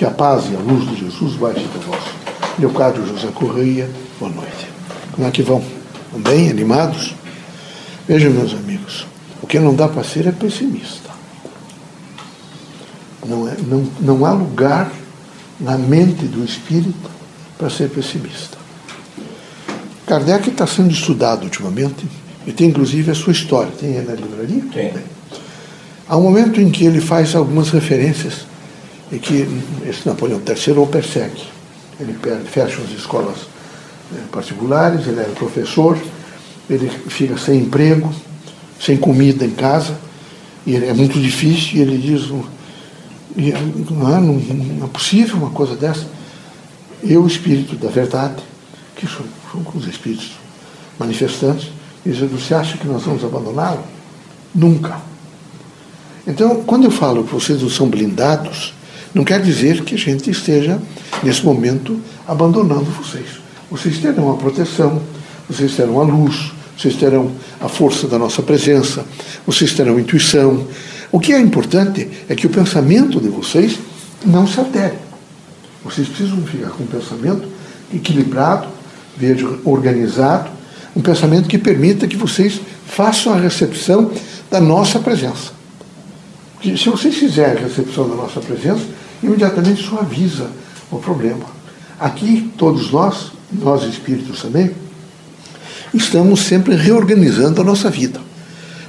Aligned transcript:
Que 0.00 0.06
a 0.06 0.10
paz 0.10 0.50
e 0.50 0.56
a 0.56 0.58
luz 0.58 0.88
de 0.88 0.98
Jesus 0.98 1.36
baixe 1.36 1.62
convosco. 1.74 2.14
Leocádio 2.58 3.06
José 3.06 3.28
Correia, 3.34 3.86
boa 4.18 4.32
noite. 4.32 4.66
Como 5.12 5.28
é 5.28 5.30
que 5.30 5.42
vão? 5.42 5.62
Bem, 6.16 6.48
animados? 6.48 7.14
Vejam, 8.08 8.30
meus 8.30 8.54
amigos, 8.54 9.06
o 9.42 9.46
que 9.46 9.58
não 9.58 9.74
dá 9.74 9.88
para 9.88 10.02
ser 10.02 10.26
é 10.26 10.32
pessimista. 10.32 11.10
Não, 13.26 13.46
é, 13.46 13.54
não, 13.58 13.86
não 14.00 14.24
há 14.24 14.32
lugar 14.32 14.90
na 15.60 15.76
mente 15.76 16.24
do 16.24 16.42
espírito 16.42 17.10
para 17.58 17.68
ser 17.68 17.90
pessimista. 17.90 18.56
Kardec 20.06 20.48
está 20.48 20.66
sendo 20.66 20.92
estudado 20.92 21.42
ultimamente, 21.42 22.08
e 22.46 22.52
tem 22.52 22.68
inclusive 22.68 23.10
a 23.10 23.14
sua 23.14 23.34
história. 23.34 23.70
Tem 23.78 24.00
na 24.00 24.14
livraria? 24.14 24.64
Tem. 24.72 24.94
Há 26.08 26.16
um 26.16 26.22
momento 26.22 26.58
em 26.58 26.70
que 26.70 26.86
ele 26.86 27.02
faz 27.02 27.34
algumas 27.34 27.68
referências 27.68 28.48
e 29.12 29.18
que 29.18 29.46
esse 29.86 30.06
Napoleão 30.06 30.40
III 30.46 30.78
o 30.78 30.86
persegue. 30.86 31.42
Ele 31.98 32.16
fecha 32.44 32.80
as 32.80 32.90
escolas 32.90 33.36
eh, 34.12 34.18
particulares, 34.30 35.06
ele 35.06 35.20
é 35.20 35.24
professor, 35.24 35.98
ele 36.68 36.88
fica 37.08 37.36
sem 37.36 37.60
emprego, 37.60 38.12
sem 38.80 38.96
comida 38.96 39.44
em 39.44 39.50
casa, 39.50 39.98
e 40.66 40.76
é 40.76 40.94
muito 40.94 41.18
difícil, 41.18 41.78
e 41.78 41.80
ele 41.80 41.98
diz, 41.98 42.28
não 42.28 44.16
é, 44.16 44.20
não 44.20 44.84
é 44.84 44.88
possível 44.88 45.36
uma 45.36 45.50
coisa 45.50 45.74
dessa. 45.74 46.06
Eu, 47.02 47.22
o 47.22 47.26
Espírito 47.26 47.76
da 47.76 47.88
Verdade, 47.88 48.42
que 48.96 49.06
são, 49.06 49.24
os 49.74 49.86
Espíritos 49.86 50.32
manifestantes, 50.98 51.68
diz, 52.04 52.18
você 52.18 52.54
acha 52.54 52.78
que 52.78 52.86
nós 52.86 53.02
vamos 53.02 53.24
abandoná-lo? 53.24 53.84
Nunca. 54.54 55.00
Então, 56.26 56.62
quando 56.62 56.84
eu 56.84 56.90
falo 56.90 57.24
que 57.24 57.32
vocês 57.32 57.62
não 57.62 57.70
são 57.70 57.88
blindados, 57.88 58.74
não 59.14 59.24
quer 59.24 59.40
dizer 59.42 59.82
que 59.82 59.94
a 59.94 59.98
gente 59.98 60.30
esteja, 60.30 60.80
nesse 61.22 61.44
momento, 61.44 62.00
abandonando 62.26 62.84
vocês. 62.84 63.26
Vocês 63.70 63.98
terão 63.98 64.30
a 64.30 64.36
proteção, 64.36 65.02
vocês 65.48 65.74
terão 65.74 66.00
a 66.00 66.04
luz, 66.04 66.52
vocês 66.78 66.94
terão 66.94 67.32
a 67.60 67.68
força 67.68 68.06
da 68.06 68.18
nossa 68.18 68.42
presença, 68.42 69.04
vocês 69.46 69.72
terão 69.74 69.98
intuição. 69.98 70.66
O 71.10 71.18
que 71.18 71.32
é 71.32 71.40
importante 71.40 72.08
é 72.28 72.34
que 72.34 72.46
o 72.46 72.50
pensamento 72.50 73.20
de 73.20 73.28
vocês 73.28 73.78
não 74.24 74.46
se 74.46 74.58
altere. 74.58 74.96
Vocês 75.84 76.08
precisam 76.08 76.40
ficar 76.42 76.70
com 76.70 76.84
um 76.84 76.86
pensamento 76.86 77.48
equilibrado, 77.92 78.68
veja, 79.16 79.46
organizado, 79.64 80.50
um 80.94 81.00
pensamento 81.00 81.48
que 81.48 81.58
permita 81.58 82.06
que 82.06 82.16
vocês 82.16 82.60
façam 82.86 83.32
a 83.32 83.36
recepção 83.36 84.10
da 84.50 84.60
nossa 84.60 84.98
presença. 84.98 85.59
Se 86.62 86.90
vocês 86.90 87.14
fizerem 87.14 87.64
a 87.64 87.66
recepção 87.68 88.08
da 88.08 88.14
nossa 88.14 88.38
presença, 88.40 88.84
imediatamente 89.22 89.82
suaviza 89.82 90.50
o 90.90 90.98
problema. 90.98 91.46
Aqui, 91.98 92.52
todos 92.58 92.90
nós, 92.90 93.32
nós 93.50 93.82
espíritos 93.84 94.42
também, 94.42 94.70
estamos 95.94 96.40
sempre 96.40 96.74
reorganizando 96.74 97.60
a 97.60 97.64
nossa 97.64 97.88
vida. 97.88 98.20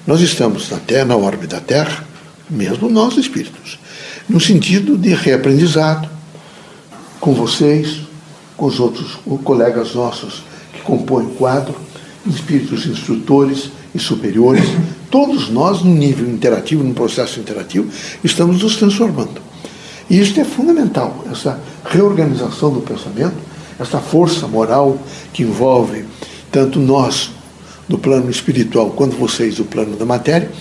Nós 0.05 0.19
estamos 0.19 0.69
na 0.69 0.77
Terra, 0.77 1.05
na 1.05 1.15
órbita 1.15 1.55
da 1.55 1.61
Terra, 1.61 2.03
mesmo 2.49 2.89
nós 2.89 3.15
espíritos, 3.17 3.79
no 4.27 4.39
sentido 4.39 4.97
de 4.97 5.13
reaprendizado 5.13 6.09
com 7.21 7.33
vocês, 7.33 8.01
com 8.57 8.65
os 8.65 8.79
outros 8.79 9.17
colegas 9.43 9.95
nossos 9.95 10.43
que 10.73 10.81
compõem 10.81 11.27
o 11.27 11.31
quadro, 11.31 11.75
espíritos 12.27 12.85
instrutores 12.85 13.71
e 13.93 13.99
superiores, 13.99 14.63
todos 15.09 15.49
nós, 15.49 15.81
no 15.81 15.93
nível 15.93 16.29
interativo, 16.29 16.83
num 16.83 16.93
processo 16.93 17.39
interativo, 17.39 17.89
estamos 18.23 18.61
nos 18.61 18.75
transformando. 18.75 19.41
E 20.09 20.19
isso 20.19 20.39
é 20.39 20.43
fundamental, 20.43 21.25
essa 21.31 21.59
reorganização 21.85 22.71
do 22.71 22.81
pensamento, 22.81 23.35
essa 23.79 23.99
força 23.99 24.47
moral 24.47 24.97
que 25.33 25.43
envolve 25.43 26.05
tanto 26.51 26.79
nós 26.79 27.31
do 27.87 27.97
plano 27.97 28.29
espiritual 28.29 28.91
quanto 28.91 29.15
vocês 29.15 29.55
do 29.55 29.65
plano 29.65 29.95
da 29.95 30.05
matéria, 30.05 30.51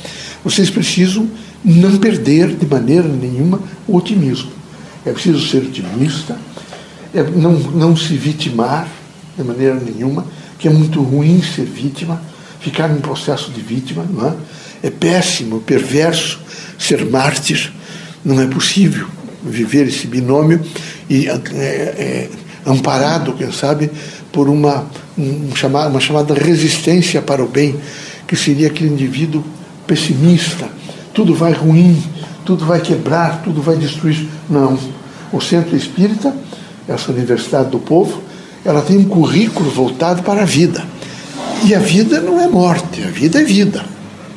vocês 0.45 0.71
precisam 0.71 1.29
não 1.65 1.99
perder 1.99 2.55
de 2.57 2.67
maneira 2.67 3.07
nenhuma 3.07 3.61
o 3.87 3.97
otimismo. 3.97 4.51
É 5.05 5.13
preciso 5.13 5.47
ser 5.47 5.59
otimista, 5.59 6.39
é 7.15 7.23
não, 7.23 7.53
não 7.53 7.97
se 7.97 8.15
vitimar 8.15 8.89
de 9.37 9.45
maneira 9.45 9.75
nenhuma, 9.75 10.27
que 10.61 10.69
é 10.69 10.71
muito 10.71 11.03
ruim 11.03 11.43
ser 11.43 11.65
vítima, 11.65 12.23
ficar 12.61 12.89
num 12.89 13.01
processo 13.01 13.51
de 13.51 13.61
vítima, 13.63 14.05
não 14.09 14.29
é? 14.29 14.35
É 14.83 14.91
péssimo, 14.91 15.61
perverso 15.61 16.39
ser 16.79 17.05
mártir, 17.07 17.73
não 18.25 18.41
é 18.41 18.47
possível 18.47 19.07
viver 19.43 19.89
esse 19.89 20.07
binômio 20.07 20.61
e 21.09 21.29
é, 21.29 21.33
é, 21.55 22.31
amparado, 22.67 23.33
quem 23.33 23.51
sabe, 23.51 23.91
por 24.31 24.49
uma, 24.49 24.87
um, 25.19 25.49
uma 25.89 26.01
chamada 26.01 26.35
resistência 26.35 27.23
para 27.23 27.43
o 27.43 27.49
bem, 27.49 27.81
que 28.27 28.37
seria 28.37 28.69
aquele 28.69 28.91
indivíduo 28.91 29.43
pessimista, 29.87 30.69
tudo 31.15 31.35
vai 31.35 31.53
ruim, 31.53 32.01
tudo 32.45 32.67
vai 32.67 32.81
quebrar, 32.81 33.43
tudo 33.43 33.63
vai 33.63 33.77
destruir. 33.77 34.29
Não. 34.49 34.79
O 35.33 35.41
centro 35.41 35.77
espírita, 35.77 36.35
essa 36.87 37.11
universidade 37.11 37.71
do 37.71 37.79
povo, 37.79 38.23
ela 38.65 38.83
tem 38.83 38.99
um 38.99 39.05
currículo 39.05 39.71
voltado 39.71 40.23
para 40.23 40.43
a 40.43 40.45
vida. 40.45 40.85
E 41.65 41.75
a 41.75 41.79
vida 41.79 42.21
não 42.21 42.41
é 42.41 42.49
morte, 42.49 43.03
a 43.03 43.11
vida 43.11 43.41
é 43.41 43.45
vida. 43.45 43.85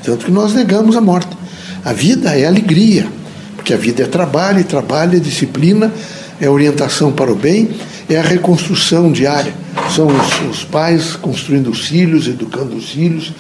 Tanto 0.04 0.26
que 0.26 0.32
nós 0.32 0.54
negamos 0.54 0.96
a 0.96 1.02
morte. 1.02 1.38
A 1.84 1.94
vida 1.94 2.38
é 2.38 2.46
alegria, 2.46 3.08
porque 3.56 3.74
a 3.74 3.78
vida 3.78 4.04
é 4.04 4.06
trabalho, 4.06 4.60
e 4.60 4.64
trabalho 4.64 5.18
é 5.18 5.20
disciplina, 5.20 5.92
é 6.40 6.50
orientação 6.50 7.12
para 7.12 7.32
o 7.32 7.36
bem, 7.36 7.72
é 8.10 8.18
a 8.18 8.22
reconstrução 8.22 9.12
diária. 9.12 9.54
São 9.94 10.08
os, 10.08 10.50
os 10.50 10.64
pais 10.64 11.16
construindo 11.16 11.70
os 11.70 11.88
filhos, 11.88 12.28
educando 12.28 12.76
os 12.76 12.90
filhos, 12.90 13.34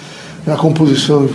é 0.46 0.52
a 0.52 0.56
composição 0.56 1.30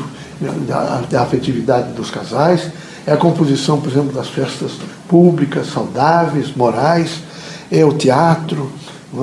da, 0.66 1.02
da 1.10 1.22
afetividade 1.22 1.92
dos 1.92 2.10
casais, 2.10 2.70
é 3.06 3.12
a 3.12 3.16
composição, 3.16 3.80
por 3.80 3.90
exemplo, 3.90 4.12
das 4.12 4.28
festas 4.28 4.72
públicas, 5.08 5.66
saudáveis, 5.72 6.54
morais, 6.54 7.22
é 7.70 7.84
o 7.84 7.92
teatro, 7.92 8.70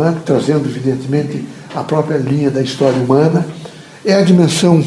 é? 0.04 0.16
trazendo, 0.26 0.68
evidentemente, 0.68 1.46
a 1.74 1.84
própria 1.84 2.18
linha 2.18 2.50
da 2.50 2.62
história 2.62 2.98
humana, 2.98 3.46
é 4.04 4.14
a 4.14 4.22
dimensão 4.22 4.84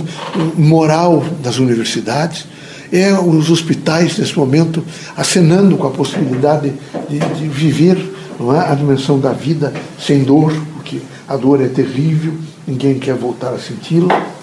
moral 0.57 1.25
das 1.43 1.59
universidades, 1.59 2.47
é 2.93 3.13
os 3.13 3.51
hospitais, 3.51 4.17
nesse 4.17 4.37
momento, 4.39 4.83
acenando 5.17 5.77
com 5.77 5.87
a 5.87 5.91
possibilidade 5.91 6.73
de, 7.09 7.19
de 7.19 7.49
viver 7.49 7.97
é? 8.55 8.73
a 8.73 8.75
dimensão 8.75 9.19
da 9.19 9.33
vida 9.33 9.73
sem 9.99 10.23
dor, 10.23 10.55
porque 10.75 11.01
a 11.27 11.37
dor 11.37 11.61
é 11.61 11.69
terrível, 11.69 12.33
ninguém 12.67 12.99
quer 12.99 13.15
voltar 13.15 13.51
a 13.51 13.59
senti-la. 13.59 14.39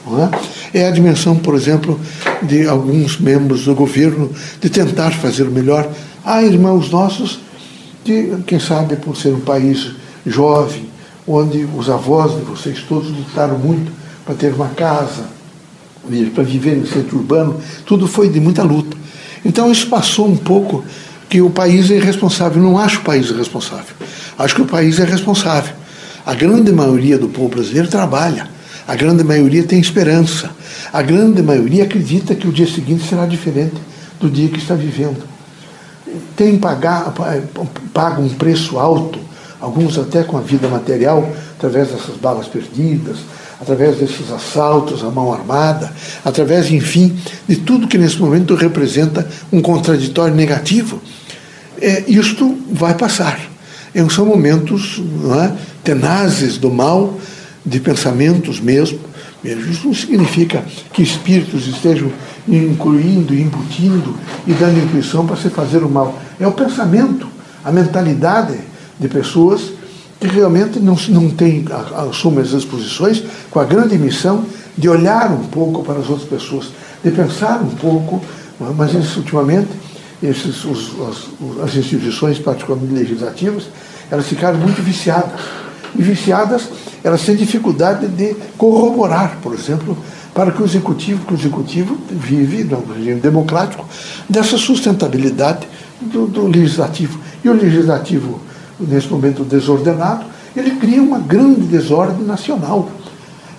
É? 0.73 0.81
é 0.81 0.87
a 0.87 0.91
dimensão, 0.91 1.35
por 1.35 1.55
exemplo, 1.55 1.99
de 2.43 2.67
alguns 2.67 3.19
membros 3.19 3.65
do 3.65 3.73
governo 3.73 4.29
de 4.61 4.69
tentar 4.69 5.11
fazer 5.11 5.43
o 5.43 5.51
melhor. 5.51 5.89
Há 6.23 6.43
irmãos 6.43 6.91
nossos, 6.91 7.39
de, 8.03 8.35
quem 8.45 8.59
sabe 8.59 8.97
por 8.97 9.17
ser 9.17 9.29
um 9.29 9.39
país 9.39 9.93
jovem, 10.25 10.89
onde 11.27 11.67
os 11.75 11.89
avós 11.89 12.35
de 12.35 12.41
vocês 12.41 12.81
todos 12.87 13.09
lutaram 13.09 13.57
muito 13.57 13.91
para 14.25 14.35
ter 14.35 14.53
uma 14.53 14.69
casa, 14.69 15.25
para 16.33 16.43
viver 16.43 16.77
no 16.77 16.87
centro 16.87 17.17
urbano, 17.17 17.59
tudo 17.85 18.07
foi 18.07 18.29
de 18.29 18.39
muita 18.39 18.63
luta. 18.63 18.95
Então 19.43 19.71
isso 19.71 19.87
passou 19.87 20.27
um 20.27 20.37
pouco 20.37 20.83
que 21.29 21.41
o 21.41 21.49
país 21.49 21.89
é 21.91 21.95
irresponsável. 21.95 22.61
Não 22.61 22.77
acho 22.77 22.99
o 22.99 23.03
país 23.03 23.29
irresponsável. 23.29 23.95
Acho 24.37 24.55
que 24.55 24.61
o 24.61 24.65
país 24.65 24.99
é 24.99 25.05
responsável. 25.05 25.73
A 26.25 26.33
grande 26.33 26.71
maioria 26.71 27.17
do 27.17 27.27
povo 27.27 27.49
brasileiro 27.49 27.87
trabalha. 27.87 28.47
A 28.87 28.95
grande 28.95 29.23
maioria 29.23 29.63
tem 29.63 29.79
esperança. 29.79 30.51
A 30.91 31.01
grande 31.01 31.41
maioria 31.41 31.83
acredita 31.83 32.35
que 32.35 32.47
o 32.47 32.51
dia 32.51 32.67
seguinte 32.67 33.07
será 33.07 33.25
diferente 33.25 33.75
do 34.19 34.29
dia 34.29 34.49
que 34.49 34.57
está 34.57 34.75
vivendo. 34.75 35.23
Tem 36.35 36.57
pagar, 36.57 37.13
paga 37.93 38.21
um 38.21 38.29
preço 38.29 38.77
alto, 38.77 39.19
alguns 39.65 39.97
até 39.97 40.23
com 40.23 40.37
a 40.37 40.41
vida 40.41 40.67
material, 40.67 41.27
através 41.57 41.87
dessas 41.87 42.15
balas 42.17 42.47
perdidas, 42.47 43.17
através 43.59 43.97
desses 43.97 44.31
assaltos 44.31 45.03
à 45.03 45.09
mão 45.09 45.33
armada, 45.33 45.91
através, 46.23 46.69
enfim, 46.69 47.17
de 47.47 47.55
tudo 47.55 47.87
que 47.87 47.97
nesse 47.97 48.19
momento 48.19 48.53
representa 48.53 49.27
um 49.51 49.61
contraditório 49.61 50.35
negativo. 50.35 51.01
É, 51.81 52.03
isto 52.07 52.55
vai 52.71 52.93
passar. 52.93 53.39
São 54.11 54.25
momentos 54.25 55.01
é, 55.41 55.51
tenazes 55.83 56.57
do 56.57 56.69
mal, 56.69 57.19
de 57.65 57.79
pensamentos 57.79 58.59
mesmo. 58.59 58.99
Isso 59.43 59.87
não 59.87 59.95
significa 59.95 60.63
que 60.93 61.01
espíritos 61.01 61.67
estejam 61.67 62.11
incluindo, 62.47 63.33
embutindo 63.33 64.15
e 64.45 64.53
dando 64.53 64.77
intuição 64.77 65.25
para 65.25 65.37
se 65.37 65.49
fazer 65.49 65.83
o 65.83 65.89
mal. 65.89 66.19
É 66.39 66.45
o 66.45 66.51
pensamento, 66.51 67.27
a 67.63 67.71
mentalidade 67.71 68.59
de 68.99 69.07
pessoas 69.07 69.71
que 70.19 70.27
realmente 70.27 70.79
não, 70.79 70.97
não 71.09 71.29
tem, 71.29 71.65
assumem 72.09 72.41
as 72.41 72.51
exposições 72.51 73.23
com 73.51 73.59
a 73.59 73.65
grande 73.65 73.97
missão 73.97 74.45
de 74.77 74.89
olhar 74.89 75.31
um 75.31 75.45
pouco 75.45 75.83
para 75.83 75.99
as 75.99 76.09
outras 76.09 76.27
pessoas, 76.27 76.67
de 77.03 77.11
pensar 77.11 77.61
um 77.61 77.75
pouco, 77.75 78.21
mas 78.77 78.93
isso 78.93 79.19
ultimamente 79.19 79.69
esses, 80.23 80.63
os, 80.63 80.93
as, 81.09 81.63
as 81.63 81.75
instituições, 81.75 82.39
particularmente 82.39 82.93
legislativas, 82.93 83.65
elas 84.09 84.27
ficaram 84.27 84.57
muito 84.57 84.81
viciadas. 84.81 85.39
E 85.97 86.01
viciadas, 86.01 86.69
elas 87.03 87.21
têm 87.23 87.35
dificuldade 87.35 88.07
de 88.07 88.35
corroborar, 88.57 89.37
por 89.41 89.53
exemplo, 89.53 89.97
para 90.33 90.51
que 90.51 90.61
o 90.61 90.65
executivo, 90.65 91.25
que 91.25 91.33
o 91.33 91.37
executivo 91.37 91.97
vive 92.09 92.65
no 92.65 92.83
regime 92.93 93.21
democrático, 93.21 93.87
dessa 94.27 94.57
sustentabilidade 94.57 95.67
do, 96.01 96.27
do 96.27 96.47
legislativo. 96.47 97.17
E 97.43 97.49
o 97.49 97.53
legislativo, 97.53 98.41
nesse 98.79 99.07
momento 99.07 99.43
desordenado, 99.43 100.25
ele 100.55 100.71
cria 100.71 101.01
uma 101.01 101.19
grande 101.19 101.61
desordem 101.61 102.25
nacional. 102.25 102.89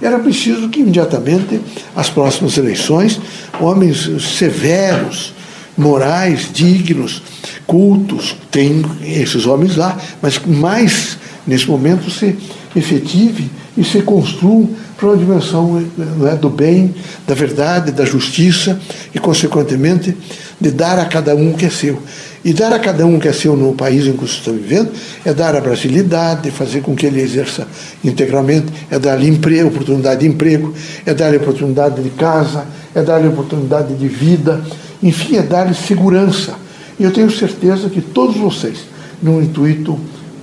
Era 0.01 0.19
preciso 0.19 0.69
que 0.69 0.81
imediatamente 0.81 1.61
as 1.95 2.11
próximas 2.11 2.57
eleições, 2.59 3.21
homens 3.61 4.11
severos, 4.37 5.33
morais, 5.77 6.51
dignos, 6.53 7.23
cultos, 7.67 8.37
tem 8.51 8.85
esses 9.03 9.47
homens 9.47 9.77
lá, 9.77 9.97
mas 10.23 10.39
mais 10.45 11.19
nesse 11.47 11.69
momento 11.69 12.11
se 12.11 12.37
efetive 12.75 13.51
e 13.77 13.85
se 13.85 14.03
construam 14.03 14.69
para 14.97 15.09
uma 15.09 15.17
dimensão 15.17 15.83
é, 16.31 16.37
do 16.37 16.49
bem, 16.49 16.95
da 17.27 17.35
verdade, 17.35 17.93
da 17.93 18.05
justiça 18.05 18.79
e, 19.15 19.19
consequentemente, 19.19 20.17
de 20.59 20.71
dar 20.71 20.99
a 20.99 21.05
cada 21.05 21.35
um 21.35 21.51
o 21.51 21.55
que 21.55 21.67
é 21.67 21.71
seu. 21.71 22.03
E 22.47 22.53
dar 22.53 22.73
a 22.73 22.79
cada 22.79 23.05
um 23.05 23.19
que 23.19 23.27
é 23.27 23.33
seu 23.33 23.57
no 23.57 23.73
país 23.73 24.07
em 24.07 24.13
que 24.13 24.21
você 24.21 24.39
está 24.39 24.53
vivendo 24.53 24.93
é 25.25 25.35
dar 25.35 25.57
a 25.57 25.61
brasilidade, 25.61 26.49
fazer 26.53 26.81
com 26.81 26.95
que 26.95 27.05
ele 27.05 27.21
exerça 27.21 27.67
integralmente, 28.05 28.67
é 28.89 29.01
dar-lhe 29.01 29.29
emprego, 29.29 29.67
oportunidade 29.67 30.21
de 30.21 30.29
emprego, 30.29 30.73
é 31.05 31.13
dar-lhe 31.13 31.39
oportunidade 31.39 32.01
de 32.01 32.11
casa, 32.11 32.65
é 32.95 33.03
dar-lhe 33.03 33.27
oportunidade 33.27 33.95
de 33.95 34.07
vida, 34.07 34.65
enfim, 35.03 35.39
é 35.39 35.43
dar-lhe 35.43 35.75
segurança. 35.75 36.55
E 37.01 37.03
eu 37.03 37.11
tenho 37.11 37.29
certeza 37.33 37.91
que 37.91 38.01
todos 38.01 38.37
vocês, 38.37 38.79
num 39.21 39.43
intuito 39.43 39.99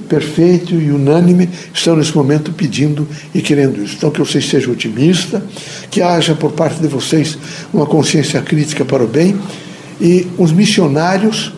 perfeito 0.10 0.76
e 0.76 0.92
unânime, 0.92 1.50
estão 1.74 1.96
nesse 1.96 2.14
momento 2.14 2.52
pedindo 2.52 3.08
e 3.34 3.42
querendo 3.42 3.82
isso. 3.82 3.96
Então, 3.96 4.12
que 4.12 4.20
vocês 4.20 4.46
sejam 4.50 4.74
otimistas, 4.74 5.42
que 5.90 6.02
haja 6.02 6.36
por 6.36 6.52
parte 6.52 6.82
de 6.82 6.88
vocês 6.90 7.38
uma 7.74 7.86
consciência 7.86 8.42
crítica 8.42 8.84
para 8.84 9.02
o 9.02 9.08
bem, 9.08 9.40
e 10.02 10.28
os 10.38 10.52
missionários, 10.52 11.54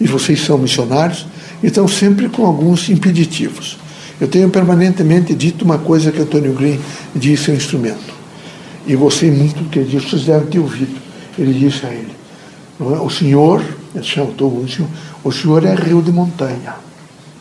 e 0.00 0.06
vocês 0.06 0.44
são 0.44 0.58
missionários, 0.58 1.26
estão 1.62 1.86
sempre 1.88 2.28
com 2.28 2.44
alguns 2.44 2.88
impeditivos. 2.88 3.78
Eu 4.20 4.28
tenho 4.28 4.48
permanentemente 4.50 5.34
dito 5.34 5.64
uma 5.64 5.78
coisa 5.78 6.12
que 6.12 6.20
Antônio 6.20 6.52
Green 6.52 6.78
disse 7.14 7.50
ao 7.50 7.56
instrumento, 7.56 8.14
e 8.86 8.94
você 8.94 9.30
muito 9.30 9.64
que 9.70 9.82
disse, 9.82 10.10
vocês 10.10 10.24
devem 10.24 10.46
ter 10.48 10.58
ouvido. 10.58 10.94
Ele 11.38 11.52
disse 11.52 11.86
a 11.86 11.90
ele: 11.90 12.12
é? 12.80 13.00
O 13.00 13.10
senhor, 13.10 13.64
ele 13.94 14.04
chamou 14.04 14.32
o 14.32 14.68
senhor, 14.68 14.88
o 15.22 15.32
senhor 15.32 15.64
é 15.64 15.74
rio 15.74 16.02
de 16.02 16.12
montanha. 16.12 16.74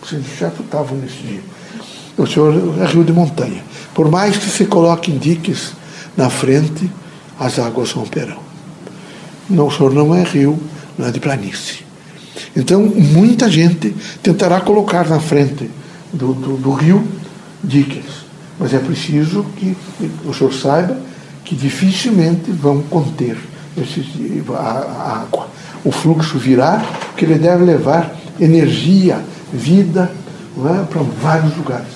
Vocês 0.01 0.23
já 0.39 0.47
estavam 0.47 0.97
nesse 0.97 1.17
dia. 1.17 1.41
O 2.17 2.27
senhor 2.27 2.53
é 2.79 2.85
rio 2.85 3.03
de 3.03 3.11
montanha. 3.11 3.63
Por 3.93 4.09
mais 4.09 4.37
que 4.37 4.49
se 4.49 4.65
coloque 4.65 5.11
diques 5.11 5.73
na 6.15 6.29
frente, 6.29 6.89
as 7.39 7.57
águas 7.59 7.91
romperão. 7.91 8.37
Não, 9.49 9.67
o 9.67 9.71
senhor 9.71 9.93
não 9.93 10.13
é 10.13 10.23
rio, 10.23 10.59
não 10.97 11.07
é 11.07 11.11
de 11.11 11.19
planície. 11.19 11.82
Então, 12.55 12.81
muita 12.81 13.49
gente 13.49 13.95
tentará 14.21 14.61
colocar 14.61 15.07
na 15.09 15.19
frente 15.19 15.69
do, 16.11 16.33
do, 16.33 16.57
do 16.57 16.71
rio 16.71 17.03
diques. 17.63 18.23
Mas 18.59 18.73
é 18.73 18.79
preciso 18.79 19.43
que 19.57 19.75
o 20.25 20.33
senhor 20.33 20.53
saiba 20.53 20.97
que 21.43 21.55
dificilmente 21.55 22.51
vão 22.51 22.81
conter 22.83 23.37
esse, 23.75 24.05
a, 24.49 24.59
a 24.59 25.21
água. 25.21 25.47
O 25.83 25.91
fluxo 25.91 26.37
virá, 26.37 26.83
porque 27.07 27.25
ele 27.25 27.39
deve 27.39 27.63
levar 27.63 28.15
energia 28.39 29.19
vida 29.51 30.11
é? 30.57 30.83
para 30.85 31.01
vários 31.21 31.55
lugares. 31.57 31.87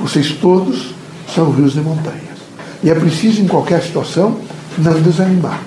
Vocês 0.00 0.32
todos 0.32 0.94
são 1.34 1.50
rios 1.50 1.74
de 1.74 1.80
montanhas. 1.80 2.22
E 2.82 2.90
é 2.90 2.94
preciso, 2.94 3.42
em 3.42 3.46
qualquer 3.46 3.82
situação, 3.82 4.38
não 4.78 5.00
desanimar. 5.00 5.60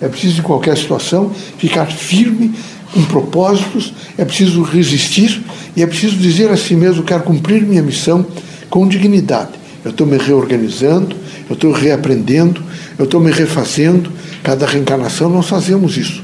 É 0.00 0.08
preciso, 0.08 0.40
em 0.40 0.42
qualquer 0.42 0.76
situação, 0.76 1.30
ficar 1.58 1.86
firme 1.86 2.54
com 2.92 3.04
propósitos, 3.04 3.92
é 4.16 4.24
preciso 4.24 4.62
resistir 4.62 5.42
e 5.76 5.82
é 5.82 5.86
preciso 5.86 6.16
dizer 6.16 6.50
a 6.50 6.56
si 6.56 6.74
mesmo: 6.74 7.02
quero 7.02 7.22
cumprir 7.22 7.62
minha 7.62 7.82
missão 7.82 8.24
com 8.70 8.86
dignidade. 8.86 9.50
Eu 9.84 9.90
estou 9.90 10.06
me 10.06 10.18
reorganizando, 10.18 11.14
eu 11.48 11.54
estou 11.54 11.72
reaprendendo, 11.72 12.62
eu 12.98 13.04
estou 13.04 13.20
me 13.20 13.30
refazendo. 13.30 14.10
Cada 14.42 14.66
reencarnação 14.66 15.30
nós 15.30 15.48
fazemos 15.48 15.96
isso. 15.96 16.22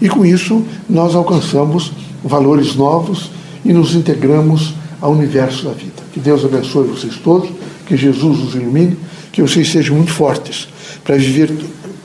E 0.00 0.08
com 0.08 0.24
isso 0.24 0.64
nós 0.88 1.14
alcançamos 1.14 1.92
valores 2.22 2.74
novos 2.74 3.30
e 3.64 3.72
nos 3.72 3.94
integramos 3.94 4.74
ao 5.00 5.12
universo 5.12 5.64
da 5.64 5.72
vida. 5.72 6.02
Que 6.12 6.20
Deus 6.20 6.44
abençoe 6.44 6.88
vocês 6.88 7.16
todos, 7.16 7.50
que 7.86 7.96
Jesus 7.96 8.40
os 8.40 8.54
ilumine, 8.54 8.96
que 9.30 9.42
vocês 9.42 9.70
sejam 9.70 9.96
muito 9.96 10.12
fortes 10.12 10.68
para 11.04 11.16
viver 11.16 11.52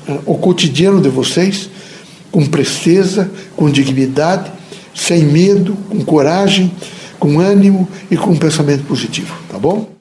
eh, 0.07 0.19
o 0.25 0.35
cotidiano 0.35 1.01
de 1.01 1.09
vocês 1.09 1.69
com 2.31 2.45
presteza, 2.45 3.29
com 3.55 3.69
dignidade, 3.69 4.51
sem 4.93 5.23
medo, 5.23 5.75
com 5.89 6.03
coragem, 6.03 6.71
com 7.19 7.39
ânimo 7.39 7.87
e 8.09 8.17
com 8.17 8.31
um 8.31 8.37
pensamento 8.37 8.83
positivo, 8.85 9.33
tá 9.49 9.57
bom? 9.57 9.98